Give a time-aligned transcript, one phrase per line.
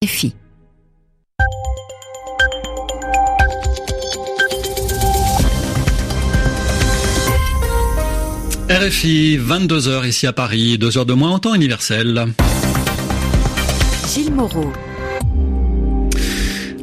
[0.00, 0.32] RFI.
[8.70, 12.26] RFI, 22h ici à Paris, 2h de moins en temps universel.
[14.14, 14.72] Gilles Moreau.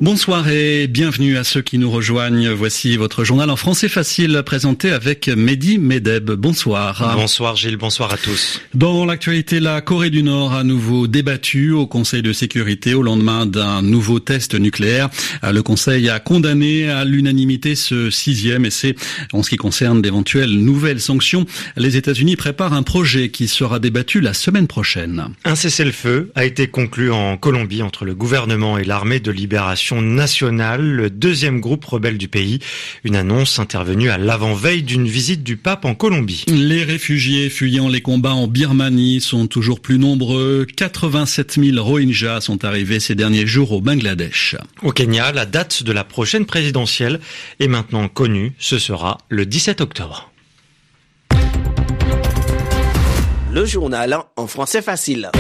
[0.02, 2.50] Bonsoir et bienvenue à ceux qui nous rejoignent.
[2.50, 6.32] Voici votre journal en français facile présenté avec Mehdi Medeb.
[6.32, 7.16] Bonsoir.
[7.16, 8.62] Bonsoir Gilles, bonsoir à tous.
[8.74, 13.46] Dans l'actualité, la Corée du Nord a nouveau débattu au Conseil de sécurité au lendemain
[13.46, 15.10] d'un nouveau test nucléaire.
[15.44, 18.96] Le Conseil a condamné à l'unanimité ce sixième essai.
[19.32, 21.46] En ce qui concerne d'éventuelles nouvelles sanctions,
[21.78, 25.30] les États-Unis préparent un projet qui sera débattu la semaine prochaine.
[25.46, 30.82] Un cessez-le-feu a été conclu en Colombie entre le gouvernement et l'armée de libération nationale,
[30.82, 32.60] le deuxième groupe rebelle du pays.
[33.04, 36.44] Une annonce intervenue à l'avant-veille d'une visite du pape en Colombie.
[36.48, 40.66] Les réfugiés fuyant les combats en Birmanie sont toujours plus nombreux.
[40.76, 44.56] 87 000 Rohingyas sont arrivés ces derniers jours au Bangladesh.
[44.82, 47.20] Au Kenya, la date de la prochaine présidentielle
[47.60, 48.54] est maintenant connue.
[48.58, 50.32] Ce sera le 17 octobre.
[53.52, 55.32] Le journal en français facile.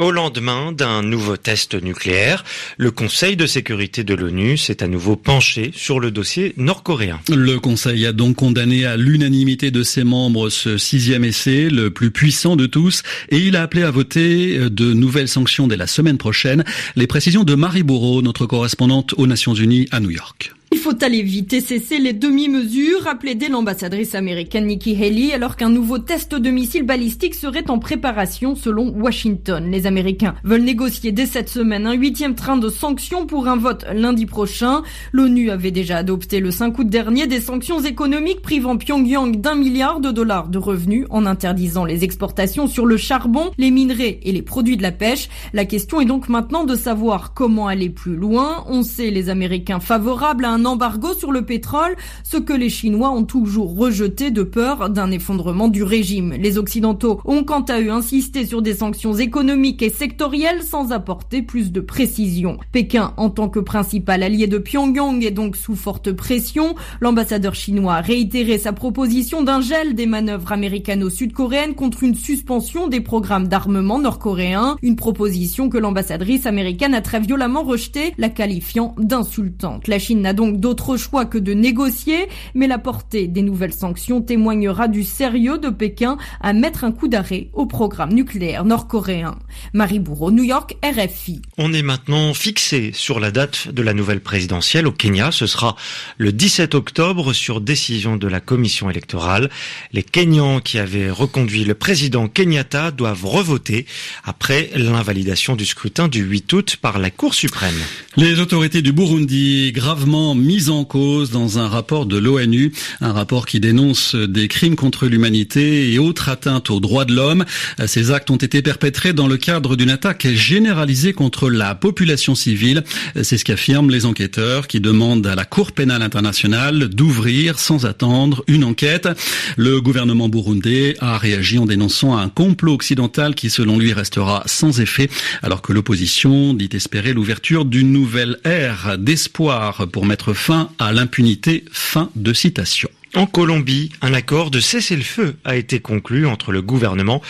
[0.00, 2.42] Au lendemain d'un nouveau test nucléaire,
[2.78, 7.20] le Conseil de sécurité de l'ONU s'est à nouveau penché sur le dossier nord-coréen.
[7.28, 12.10] Le Conseil a donc condamné à l'unanimité de ses membres ce sixième essai, le plus
[12.10, 16.16] puissant de tous, et il a appelé à voter de nouvelles sanctions dès la semaine
[16.16, 16.64] prochaine.
[16.96, 20.54] Les précisions de Marie Bourreau, notre correspondante aux Nations Unies à New York.
[20.90, 25.68] Faut aller vite et cesser les demi-mesures, a plaidé l'ambassadrice américaine Nikki Haley, alors qu'un
[25.68, 29.70] nouveau test de missile balistique serait en préparation selon Washington.
[29.70, 33.84] Les Américains veulent négocier dès cette semaine un huitième train de sanctions pour un vote
[33.94, 34.82] lundi prochain.
[35.12, 40.00] L'ONU avait déjà adopté le 5 août dernier des sanctions économiques privant Pyongyang d'un milliard
[40.00, 44.42] de dollars de revenus en interdisant les exportations sur le charbon, les minerais et les
[44.42, 45.28] produits de la pêche.
[45.52, 48.64] La question est donc maintenant de savoir comment aller plus loin.
[48.66, 53.10] On sait les Américains favorables à un embargo sur le pétrole, ce que les Chinois
[53.10, 56.32] ont toujours rejeté de peur d'un effondrement du régime.
[56.32, 61.42] Les Occidentaux ont quant à eux insisté sur des sanctions économiques et sectorielles sans apporter
[61.42, 62.56] plus de précision.
[62.72, 66.74] Pékin, en tant que principal allié de Pyongyang, est donc sous forte pression.
[67.02, 73.02] L'ambassadeur chinois a réitéré sa proposition d'un gel des manœuvres américano-sud-coréennes contre une suspension des
[73.02, 79.86] programmes d'armement nord-coréens, une proposition que l'ambassadrice américaine a très violemment rejetée, la qualifiant d'insultante.
[79.86, 84.22] La Chine n'a donc d'autre choix que de négocier, mais la portée des nouvelles sanctions
[84.22, 89.38] témoignera du sérieux de Pékin à mettre un coup d'arrêt au programme nucléaire nord-coréen.
[89.72, 91.42] Marie Bourreau, New York, RFI.
[91.58, 95.32] On est maintenant fixé sur la date de la nouvelle présidentielle au Kenya.
[95.32, 95.76] Ce sera
[96.18, 99.50] le 17 octobre sur décision de la commission électorale.
[99.92, 103.86] Les Kenyans qui avaient reconduit le président Kenyatta doivent revoter
[104.24, 107.74] après l'invalidation du scrutin du 8 août par la Cour suprême.
[108.16, 113.46] Les autorités du Burundi gravement mise en cause dans un rapport de l'ONU, un rapport
[113.46, 117.44] qui dénonce des crimes contre l'humanité et autres atteintes aux droits de l'homme.
[117.86, 122.82] Ces actes ont été perpétrés dans le cadre d'une attaque généralisée contre la population civile.
[123.22, 128.42] C'est ce qu'affirment les enquêteurs qui demandent à la Cour pénale internationale d'ouvrir sans attendre
[128.48, 129.08] une enquête.
[129.56, 134.80] Le gouvernement burundais a réagi en dénonçant un complot occidental qui selon lui restera sans
[134.80, 135.08] effet
[135.44, 141.64] alors que l'opposition dit espérer l'ouverture d'une nouvelle ère d'espoir pour mettre fin à l'impunité.
[141.70, 142.88] Fin de citation.
[143.16, 147.20] En Colombie, un accord de cessez-le-feu a été conclu entre le gouvernement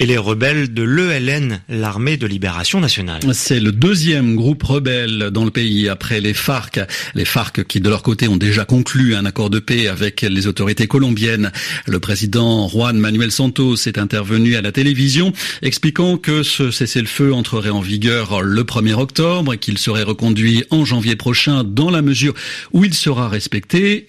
[0.00, 3.20] et les rebelles de l'ELN, l'armée de libération nationale.
[3.34, 6.80] C'est le deuxième groupe rebelle dans le pays après les FARC.
[7.14, 10.48] Les FARC qui de leur côté ont déjà conclu un accord de paix avec les
[10.48, 11.52] autorités colombiennes.
[11.86, 15.32] Le président Juan Manuel Santos est intervenu à la télévision
[15.62, 20.84] expliquant que ce cessez-le-feu entrerait en vigueur le 1er octobre et qu'il serait reconduit en
[20.84, 22.34] janvier prochain dans la mesure
[22.72, 24.04] où il sera respecté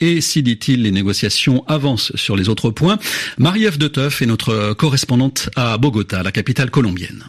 [1.67, 2.97] avance sur les autres points.
[3.37, 7.25] Marie-Ève de Teuf est notre correspondante à Bogota, la capitale colombienne.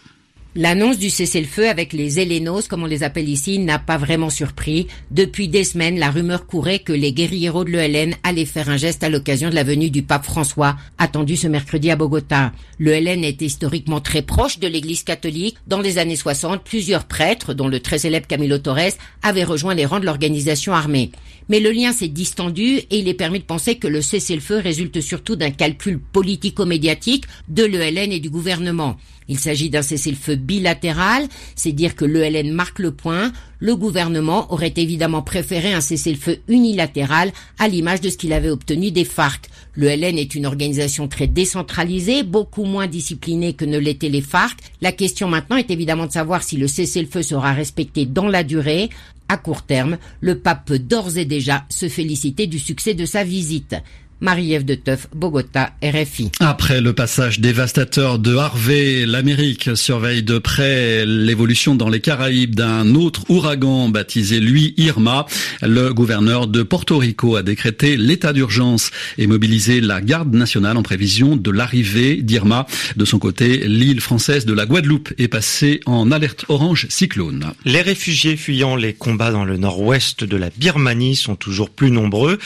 [0.57, 4.89] L'annonce du cessez-le-feu avec les Elenos, comme on les appelle ici, n'a pas vraiment surpris.
[5.13, 9.05] Depuis des semaines, la rumeur courait que les guérilleros de l'ELN allaient faire un geste
[9.05, 12.51] à l'occasion de la venue du pape François, attendu ce mercredi à Bogota.
[12.81, 15.57] L'ELN est historiquement très proche de l'église catholique.
[15.69, 19.87] Dans les années 60, plusieurs prêtres, dont le très célèbre Camilo Torres, avaient rejoint les
[19.87, 21.13] rangs de l'organisation armée.
[21.49, 25.01] Mais le lien s'est distendu et il est permis de penser que le cessez-le-feu résulte
[25.01, 28.97] surtout d'un calcul politico-médiatique de l'ELN et du gouvernement.
[29.31, 33.33] Il s'agit d'un cessez-le-feu bilatéral, c'est dire que l'ELN marque le point.
[33.59, 38.91] Le gouvernement aurait évidemment préféré un cessez-le-feu unilatéral à l'image de ce qu'il avait obtenu
[38.91, 39.49] des FARC.
[39.77, 44.59] L'ELN est une organisation très décentralisée, beaucoup moins disciplinée que ne l'étaient les FARC.
[44.81, 48.91] La question maintenant est évidemment de savoir si le cessez-le-feu sera respecté dans la durée.
[49.29, 53.23] À court terme, le pape peut d'ores et déjà se féliciter du succès de sa
[53.23, 53.77] visite.
[54.21, 56.31] Marie-Ève de Teuf, Bogota, RFI.
[56.41, 62.95] Après le passage dévastateur de Harvey, l'Amérique surveille de près l'évolution dans les Caraïbes d'un
[62.95, 65.27] autre ouragan baptisé lui Irma.
[65.63, 70.83] Le gouverneur de Porto Rico a décrété l'état d'urgence et mobilisé la garde nationale en
[70.83, 72.67] prévision de l'arrivée d'Irma.
[72.97, 77.53] De son côté, l'île française de la Guadeloupe est passée en alerte orange cyclone.
[77.65, 82.39] Les réfugiés fuyant les combats dans le nord-ouest de la Birmanie sont toujours plus nombreux.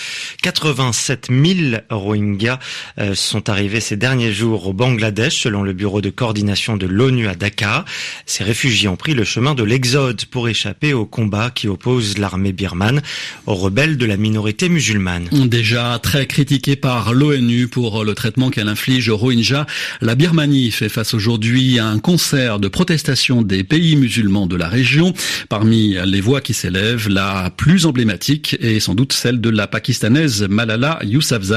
[0.43, 2.59] 87 000 Rohingyas
[2.99, 7.29] euh, sont arrivés ces derniers jours au Bangladesh, selon le bureau de coordination de l'ONU
[7.29, 7.85] à Dakar.
[8.27, 12.53] Ces réfugiés ont pris le chemin de l'exode pour échapper au combat qui oppose l'armée
[12.53, 13.03] birmane
[13.47, 15.29] aux rebelles de la minorité musulmane.
[15.33, 19.67] Déjà très critiqué par l'ONU pour le traitement qu'elle inflige aux Rohingyas,
[20.01, 24.69] la Birmanie fait face aujourd'hui à un concert de protestation des pays musulmans de la
[24.69, 25.13] région.
[25.49, 30.47] Parmi les voix qui s'élèvent, la plus emblématique est sans doute celle de la pakistanaise
[30.49, 31.54] Malala Yousafzai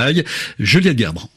[0.59, 1.29] Juliette Gerbrand.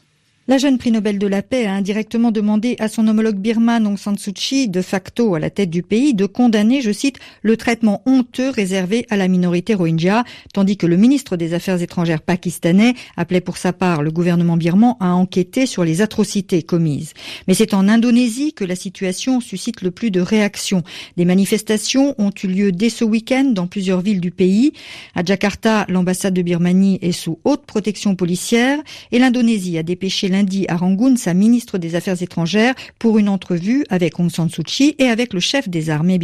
[0.51, 3.97] La jeune prix Nobel de la paix a indirectement demandé à son homologue birman Aung
[3.97, 7.55] San Suu Kyi, de facto à la tête du pays, de condamner, je cite, le
[7.55, 12.95] traitement honteux réservé à la minorité rohingya, tandis que le ministre des Affaires étrangères pakistanais
[13.15, 17.13] appelait pour sa part le gouvernement birman à enquêter sur les atrocités commises.
[17.47, 20.83] Mais c'est en Indonésie que la situation suscite le plus de réactions.
[21.15, 24.73] Des manifestations ont eu lieu dès ce week-end dans plusieurs villes du pays.
[25.15, 28.79] À Jakarta, l'ambassade de Birmanie est sous haute protection policière
[29.13, 30.27] et l'Indonésie a dépêché
[30.67, 34.49] à Rangoon sa ministre des Affaires étrangères pour une entrevue avec San
[34.97, 36.19] et avec le chef des armées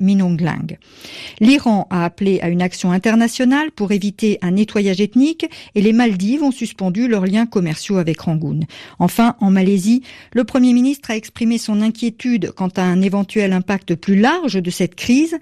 [0.00, 0.76] Min Aung Hlaing.
[1.40, 6.42] L'Iran a appelé à une action internationale pour éviter un nettoyage ethnique et les Maldives
[6.42, 8.60] ont suspendu leurs liens commerciaux avec Rangoon.
[8.98, 10.02] Enfin, en Malaisie,
[10.32, 14.70] le Premier ministre a exprimé son inquiétude quant à un éventuel impact plus large de
[14.70, 15.36] cette crise.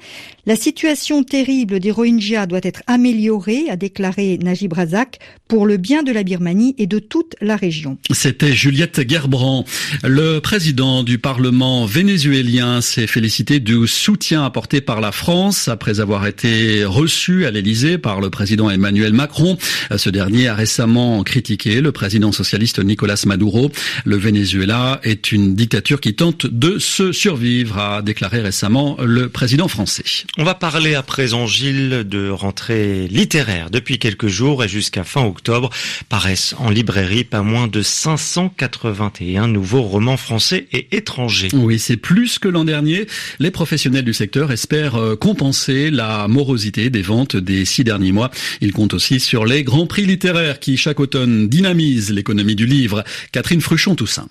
[0.47, 6.03] La situation terrible des Rohingyas doit être améliorée, a déclaré Najib Razak, pour le bien
[6.03, 7.99] de la Birmanie et de toute la région.
[8.19, 9.65] C'était Juliette Gerbrand.
[10.03, 16.27] Le président du Parlement vénézuélien s'est félicité du soutien apporté par la France après avoir
[16.27, 19.57] été reçu à l'Élysée par le président Emmanuel Macron.
[19.97, 23.71] Ce dernier a récemment critiqué le président socialiste Nicolas Maduro.
[24.05, 29.69] Le Venezuela est une dictature qui tente de se survivre, a déclaré récemment le président
[29.69, 30.03] français.
[30.39, 33.71] On va parler à présent, Gilles, de rentrée littéraire.
[33.71, 35.71] Depuis quelques jours et jusqu'à fin octobre
[36.09, 41.49] paraissent en librairie pas moins de 581 nouveaux romans français et étrangers.
[41.53, 43.09] Oui, c'est plus que l'an dernier.
[43.41, 48.31] Les professionnels du secteur espèrent euh, compenser la morosité des ventes des six derniers mois.
[48.61, 53.03] Ils comptent aussi sur les grands prix littéraires qui, chaque automne, dynamisent l'économie du livre.
[53.33, 54.29] Catherine Fruchon-Toussaint.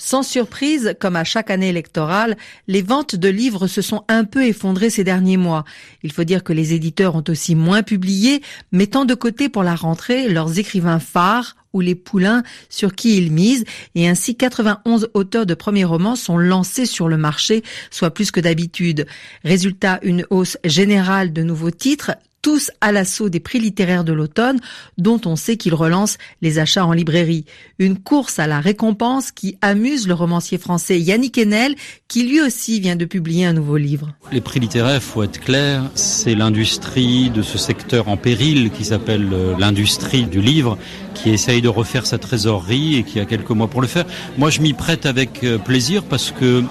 [0.00, 2.36] Sans surprise, comme à chaque année électorale,
[2.68, 5.64] les ventes de livres se sont un peu effondrées ces derniers mois.
[6.04, 8.40] Il faut dire que les éditeurs ont aussi moins publié,
[8.70, 13.32] mettant de côté pour la rentrée leurs écrivains phares ou les poulains sur qui ils
[13.32, 13.64] misent,
[13.96, 18.40] et ainsi 91 auteurs de premiers romans sont lancés sur le marché, soit plus que
[18.40, 19.04] d'habitude.
[19.44, 22.12] Résultat, une hausse générale de nouveaux titres,
[22.48, 24.58] tous à l'assaut des prix littéraires de l'automne,
[24.96, 27.44] dont on sait qu'ils relancent les achats en librairie.
[27.78, 31.74] Une course à la récompense qui amuse le romancier français Yannick Enel,
[32.08, 34.14] qui lui aussi vient de publier un nouveau livre.
[34.32, 39.28] Les prix littéraires, faut être clair, c'est l'industrie de ce secteur en péril qui s'appelle
[39.30, 40.78] euh, l'industrie du livre,
[41.12, 44.06] qui essaye de refaire sa trésorerie et qui a quelques mois pour le faire.
[44.38, 46.64] Moi, je m'y prête avec euh, plaisir parce que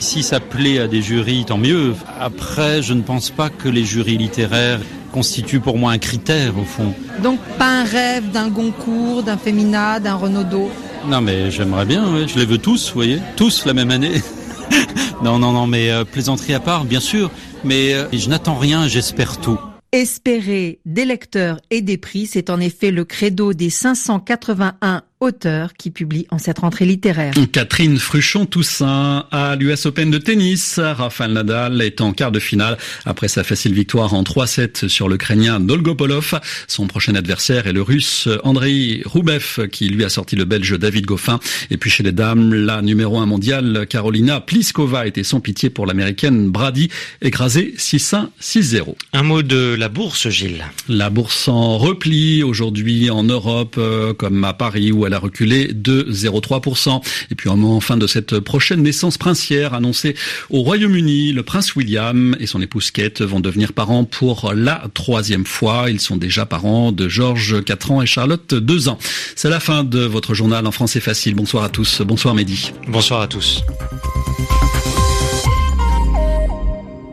[0.00, 1.94] si ça plaît à des jurys, tant mieux.
[2.18, 4.80] Après, je ne pense pas que les jurys littéraires
[5.12, 6.94] constituent pour moi un critère au fond.
[7.22, 10.70] Donc pas un rêve d'un Goncourt, d'un Femina, d'un Renaudot?
[11.08, 14.22] Non mais j'aimerais bien, je les veux tous, vous voyez, tous la même année.
[15.22, 17.30] non, non, non, mais euh, plaisanterie à part, bien sûr,
[17.64, 19.58] mais euh, je n'attends rien, j'espère tout.
[19.92, 25.90] Espérer des lecteurs et des prix, c'est en effet le credo des 581 auteur qui
[25.90, 27.34] publie en cette rentrée littéraire.
[27.52, 30.78] Catherine Fruchon-Toussaint à l'US Open de tennis.
[30.78, 35.60] Rafael Nadal est en quart de finale après sa facile victoire en 3-7 sur l'Ukrainien
[35.60, 36.40] Dolgopolov.
[36.68, 41.04] Son prochain adversaire est le Russe Andrei Roubev qui lui a sorti le Belge David
[41.04, 41.38] Goffin.
[41.70, 45.84] Et puis chez les dames, la numéro 1 mondiale Carolina Pliskova était sans pitié pour
[45.84, 46.88] l'américaine Brady,
[47.20, 48.94] écrasée 6-1, 6-0.
[49.12, 50.64] Un mot de la bourse, Gilles.
[50.88, 55.18] La bourse en repli aujourd'hui en Europe, euh, comme à Paris ou à elle a
[55.18, 57.02] reculé de 0,3%.
[57.30, 60.14] Et puis en fin de cette prochaine naissance princière annoncée
[60.50, 65.44] au Royaume-Uni, le prince William et son épouse Kate vont devenir parents pour la troisième
[65.44, 65.90] fois.
[65.90, 68.98] Ils sont déjà parents de Georges 4 ans et Charlotte 2 ans.
[69.34, 71.34] C'est la fin de votre journal en français facile.
[71.34, 72.02] Bonsoir à tous.
[72.02, 72.72] Bonsoir Mehdi.
[72.86, 73.64] Bonsoir à tous.